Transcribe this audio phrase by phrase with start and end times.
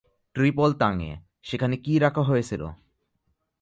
[0.35, 1.15] ত্রিপল টাঙিয়ে
[1.43, 2.63] সেখানে কি রাখা হয়েছিল?